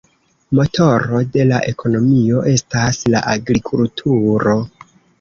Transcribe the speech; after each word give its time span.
Motoro 0.59 1.21
de 1.35 1.45
la 1.51 1.59
ekonomio 1.73 2.43
estas 2.57 3.05
la 3.15 3.25
agrikulturo. 3.37 4.61